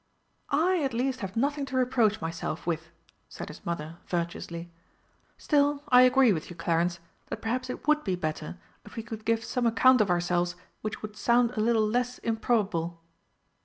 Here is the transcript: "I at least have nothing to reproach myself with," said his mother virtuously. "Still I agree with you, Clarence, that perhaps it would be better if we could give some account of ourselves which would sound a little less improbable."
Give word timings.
"I 0.49 0.81
at 0.81 0.95
least 0.95 1.19
have 1.19 1.35
nothing 1.37 1.63
to 1.67 1.77
reproach 1.77 2.19
myself 2.21 2.65
with," 2.65 2.87
said 3.29 3.49
his 3.49 3.63
mother 3.63 3.97
virtuously. 4.07 4.71
"Still 5.37 5.83
I 5.89 6.01
agree 6.01 6.33
with 6.33 6.49
you, 6.49 6.55
Clarence, 6.55 6.99
that 7.27 7.43
perhaps 7.43 7.69
it 7.69 7.87
would 7.87 8.03
be 8.03 8.15
better 8.15 8.57
if 8.83 8.95
we 8.95 9.03
could 9.03 9.25
give 9.25 9.43
some 9.43 9.67
account 9.67 10.01
of 10.01 10.09
ourselves 10.09 10.55
which 10.81 11.03
would 11.03 11.15
sound 11.15 11.51
a 11.51 11.59
little 11.61 11.87
less 11.87 12.17
improbable." 12.17 12.99